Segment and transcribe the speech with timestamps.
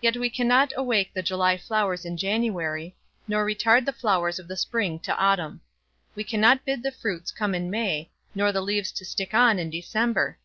[0.00, 2.96] Yet we cannot awake the July flowers in January,
[3.28, 5.60] nor retard the flowers of the spring to autumn.
[6.16, 9.70] We cannot bid the fruits come in May, nor the leaves to stick on in
[9.70, 10.36] December.